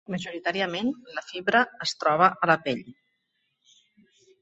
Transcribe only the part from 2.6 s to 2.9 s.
pell.